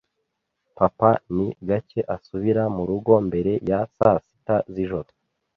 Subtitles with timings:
[0.77, 5.09] Papa ni gake asubira murugo mbere ya saa sita z'ijoro.